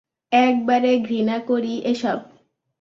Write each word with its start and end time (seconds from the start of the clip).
একবারে 0.31 0.91
ঘৃণা 0.99 1.37
করি 1.49 1.73
এসব। 1.85 2.19